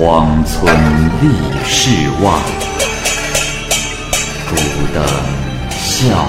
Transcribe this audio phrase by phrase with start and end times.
[0.00, 0.74] 荒村
[1.20, 1.28] 立
[1.62, 1.90] 世
[2.22, 2.32] 外，
[4.48, 4.56] 孤
[4.94, 5.04] 灯
[5.68, 6.26] 笑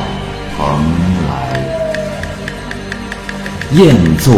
[0.58, 0.60] 蓬
[1.30, 1.32] 莱。
[3.72, 4.34] 雁作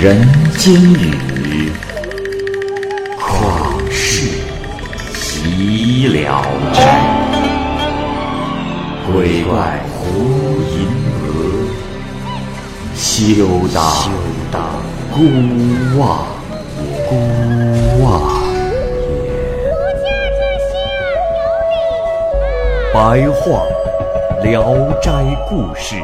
[0.00, 0.26] 人
[0.56, 1.70] 间雨，
[3.20, 4.26] 旷世
[5.20, 6.80] 岂了斋。
[9.12, 9.98] 鬼怪胡
[10.72, 10.88] 银
[11.26, 11.28] 娥，
[12.96, 13.68] 休
[14.50, 14.64] 当
[15.12, 15.18] 孤
[15.98, 16.26] 望
[16.80, 17.37] 也。
[22.98, 23.64] 白话
[24.42, 25.12] 《聊斋
[25.48, 25.94] 故事》，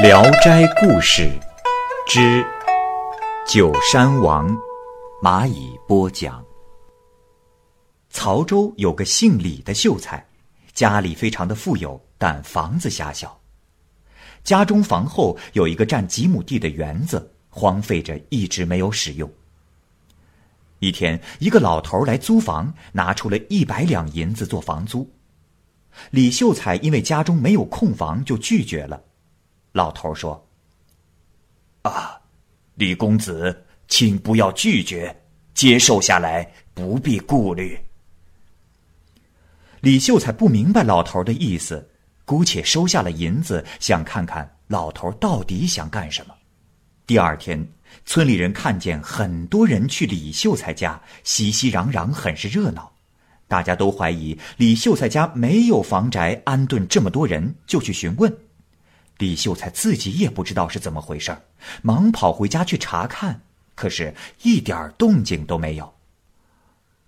[0.02, 1.22] 《聊斋故事》
[2.08, 2.42] 之
[3.46, 4.50] 《九山王》，
[5.22, 6.44] 蚂蚁播讲。
[8.10, 10.26] 曹州有个姓李的秀才，
[10.72, 13.40] 家里非常的富有，但房子狭小。
[14.42, 19.30] 家中房后有一个占几亩地的园子，荒废着，一直没有使用。
[20.84, 25.10] 一天，一个老头来租房，拿出了一百两银子做房租。
[26.10, 29.02] 李秀才因为家中没有空房，就拒绝了。
[29.72, 30.46] 老头说
[31.82, 32.20] ：“啊，
[32.74, 35.14] 李公子，请不要拒绝，
[35.54, 37.78] 接受下来，不必顾虑。”
[39.80, 41.88] 李秀才不明白老头的意思，
[42.24, 46.34] 姑且收下了银子，想看看老头到底想干什么。
[47.06, 47.66] 第二天，
[48.04, 52.92] 村里人看见很多人去李秀才家，熙熙攘攘，很是热闹。
[53.48, 58.36] 大家都怀疑李秀才家没有房宅安顿这么多人，就去询问。
[59.18, 61.36] 李秀才自己也不知道是怎么回事
[61.82, 63.40] 忙跑回家去查看，
[63.74, 65.94] 可是一点动静都没有。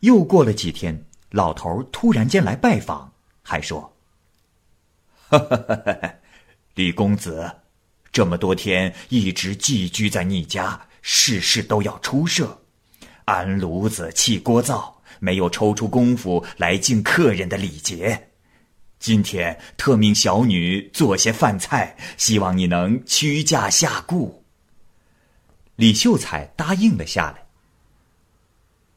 [0.00, 1.04] 又过了几天。
[1.30, 3.92] 老头突然间来拜访，还说
[5.28, 6.14] ：“哈哈哈哈
[6.76, 7.50] 李公子，
[8.16, 12.62] 这么多天一直寄居在你家，事事都要出设，
[13.26, 18.28] 安炉子、砌锅灶，没有抽出功夫来敬客人的礼节。
[18.98, 24.42] 今天特命小女做些饭菜，希望你能屈驾下顾。”
[25.76, 27.44] 李秀才答应了下来。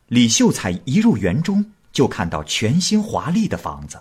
[0.08, 1.74] 李秀才一入园中。
[1.91, 4.00] 就看到全新华丽的房子，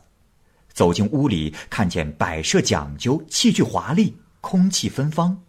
[0.72, 5.42] 走进屋里，看见摆设讲究，器具华丽，空气芬芳。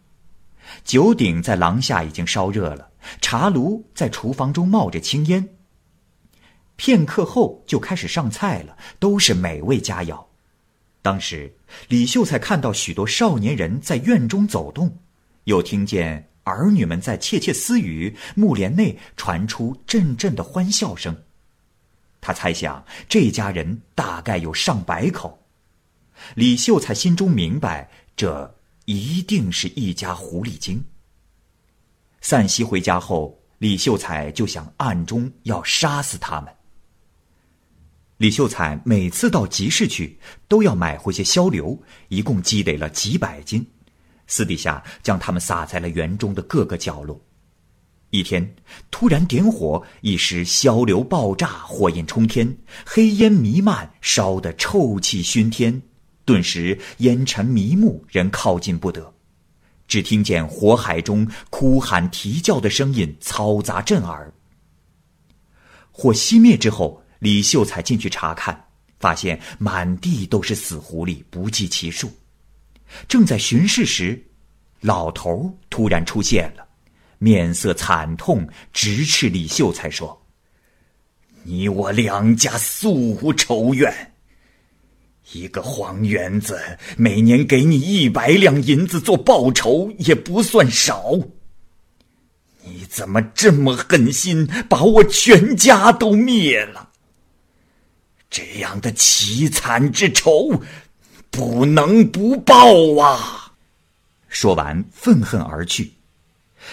[0.84, 2.90] 酒鼎在廊下已经烧热了，
[3.20, 5.48] 茶炉在厨房中冒着青烟。
[6.76, 10.26] 片刻后就开始上菜了，都是美味佳肴。
[11.02, 11.54] 当时
[11.88, 14.98] 李秀才看到许多少年人在院中走动，
[15.44, 21.24] 又听见儿女们在窃窃私语，木帘内传出阵阵的欢笑声。
[22.20, 25.42] 他猜想这家人大概有上百口，
[26.34, 28.56] 李秀才心中明白，这
[28.90, 30.84] 一定是一家狐狸精。
[32.20, 36.52] 散席回家后，李秀才就想暗中要杀死他们。
[38.16, 40.18] 李秀才每次到集市去，
[40.48, 43.64] 都要买回些硝硫，一共积累了几百斤，
[44.26, 47.24] 私底下将它们撒在了园中的各个角落。
[48.10, 48.56] 一天，
[48.90, 55.80] 突然点火，一时硝流爆炸，火焰冲天，黑烟弥漫，烧得臭气熏天。
[56.30, 59.12] 顿时烟尘迷目，人靠近不得。
[59.88, 64.32] 只听见火海中哭喊啼叫的声音嘈杂震耳。
[65.90, 68.68] 火熄灭之后，李秀才进去查看，
[69.00, 72.08] 发现满地都是死狐狸，不计其数。
[73.08, 74.24] 正在巡视时，
[74.82, 76.64] 老头突然出现了。
[77.18, 80.24] 面色惨痛，直斥李秀才说
[81.42, 84.09] ：“你我两家素无仇怨，
[85.32, 86.60] 一个黄园子
[86.96, 91.14] 每年给你一百两银子做报酬，也不算少。
[92.64, 96.90] 你怎么这么狠心，把我全家都灭了？
[98.28, 100.62] 这样的凄惨之仇，
[101.30, 103.52] 不能不报啊！”
[104.28, 105.92] 说完，愤恨而去。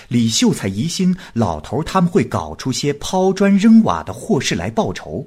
[0.09, 5.25] 李秀才疑心老头他们会搞出些抛砖扔瓦的祸事来报仇，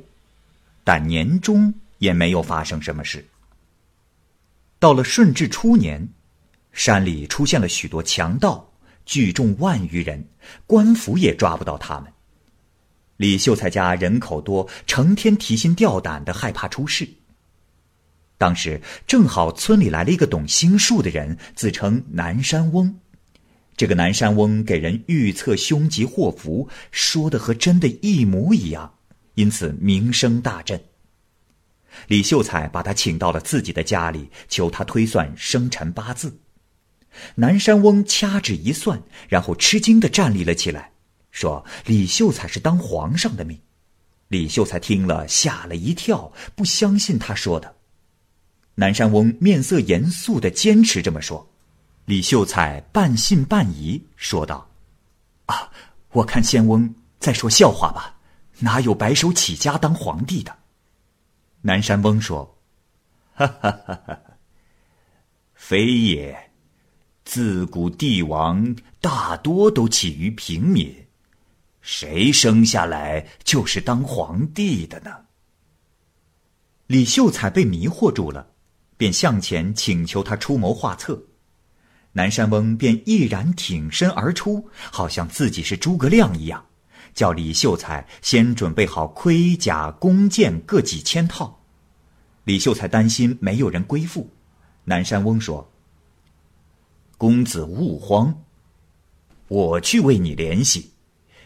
[0.84, 3.24] 但年终也没有发生什么事。
[4.80, 6.08] 到了顺治初年，
[6.72, 8.72] 山里出现了许多强盗，
[9.06, 10.26] 聚众万余人，
[10.66, 12.12] 官府也抓不到他们。
[13.16, 17.06] 李秀才家人口多，成天提心吊胆的，害怕出事。
[18.38, 22.98] 当时正好村里来了一个懂星术的人，自称南山翁。
[23.76, 28.94] 这个南山翁给人预测凶吉祸福，说的和真的一模一样，
[29.34, 30.82] 因此名声大振。
[32.08, 36.40] 李秀才把他请到了自己的家里，求他推算生辰八字。
[37.34, 40.92] 南山翁掐指一算，然后吃惊的站立了起来，
[41.30, 43.58] 说：“李秀才是当皇上的命。”
[44.28, 47.74] 李秀才听了吓了一跳，不相信他说的。
[48.76, 51.52] 南山翁面色严肃的坚持这么说，
[52.04, 54.70] 李秀才半信半疑，说道
[55.46, 55.70] ：“啊，
[56.12, 58.14] 我看仙翁在说笑话吧？
[58.60, 60.56] 哪有白手起家当皇帝的？”
[61.62, 62.58] 南山翁说
[63.34, 64.20] ：“哈哈哈哈，
[65.54, 66.50] 非也。”
[67.22, 71.06] 自古帝王大多都起于平民，
[71.80, 75.26] 谁生下来就是当皇帝的呢？
[76.88, 78.50] 李秀才被迷惑住了，
[78.96, 81.22] 便向前请求他出谋划策。
[82.12, 86.66] 南山翁便毅然挺身而出，好像自己是诸葛亮一样，
[87.14, 91.60] 叫李秀才先准备好盔甲弓箭各几千套。
[92.44, 94.30] 李秀才担心没有人归附，
[94.84, 95.70] 南山翁说。
[97.18, 98.42] 公子勿慌，
[99.48, 100.90] 我去为你联系，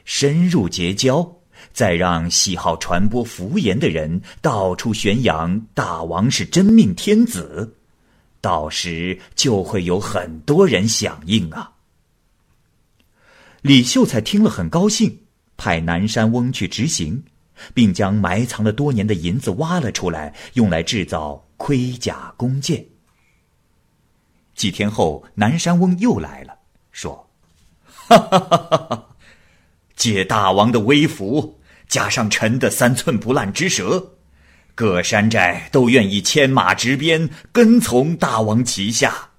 [0.05, 1.37] 深入结交，
[1.73, 7.77] 再让喜好传播福言的人到处宣扬大王是真命天子，
[8.41, 11.73] 到时就会有很多人响应啊。
[13.61, 15.24] 李秀才听了很高兴，
[15.57, 17.23] 派南山翁去执行，
[17.73, 22.85] 并将埋藏了多年的银子挖了出来，用来制造盔甲弓箭。
[24.55, 26.57] 几天后，南山翁又来了，
[26.93, 27.29] 说
[27.85, 29.09] ：“哈哈哈哈哈！
[29.97, 34.13] 借大王的威福，加上臣的三寸不烂之舌，
[34.75, 39.31] 各山寨都愿意牵马执鞭，跟从大王旗下。”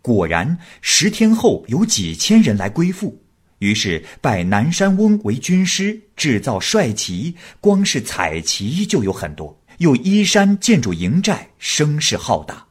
[0.00, 3.22] 果然，十天后有几千人来归附，
[3.58, 12.66] 于是拜南山翁为军师，制造帅旗，光是彩旗就有很多，又依山建筑营寨，声势浩大。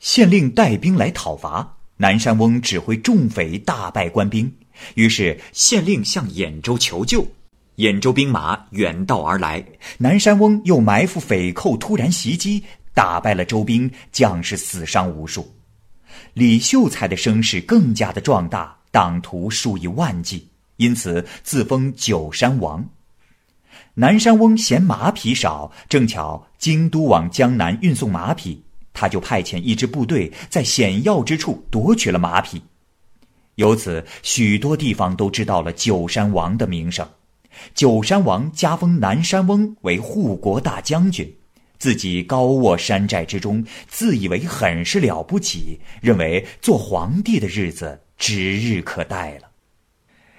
[0.00, 4.52] 县令带兵来讨伐，南山翁指挥众匪大败官兵，
[4.94, 7.26] 于是县令向兖州求救，
[7.76, 9.64] 兖州兵马远道而来，
[9.98, 15.54] 南山翁又埋伏匪寇突然袭击，打败了周兵，将士死伤无数。
[16.34, 22.84] 李秀才的声势更加的壮大，党徒数以万计，因此自封九山王。
[23.94, 28.62] 南山翁嫌马匹少，正巧京都往江南运送马匹。
[28.92, 32.60] 他就派遣一支部队在险要之处夺取了马匹，
[33.54, 37.08] 由此许多地方都知道了九山王的名声。
[37.74, 41.32] 九山王加封南山翁为护国大将军，
[41.78, 49.48] 自己高卧山寨之中，自以为很是了不起，认为做皇帝的日子指日可待了。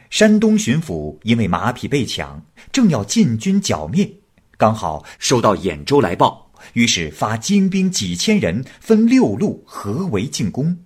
[0.09, 4.09] 山东巡抚因为马匹被抢，正要进军剿灭，
[4.57, 6.51] 刚好收到兖州来报。
[6.73, 10.77] 于是发精兵几千人，分六路合围进攻，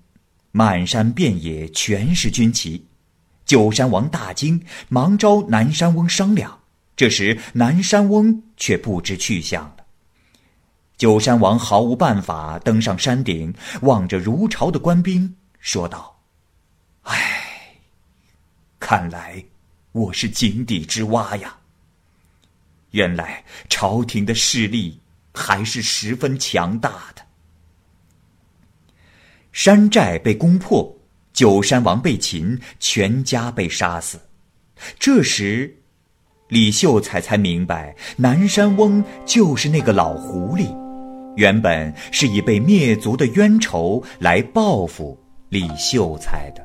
[0.51, 2.85] 满山遍野全是军旗。
[3.45, 6.61] 九山王大惊，忙召南山翁商量。
[6.95, 9.77] 这时南山翁却不知去向了。
[10.95, 16.14] 九山王毫无办法，登上山顶，望着如潮的官兵，说道
[17.05, 17.79] ：“唉，
[18.79, 19.43] 看来
[19.91, 21.57] 我是井底之蛙呀。
[22.91, 24.99] 原来朝廷的势力……”
[25.37, 27.21] 还是十分强大的。
[29.51, 30.97] 山寨被攻破，
[31.33, 34.17] 九山王被擒，全家被杀死。
[34.97, 35.75] 这时，
[36.47, 40.73] 李秀才才明白，南山翁就是那个老狐狸，
[41.35, 46.64] 原本是以被灭族的冤仇来报复李秀才的。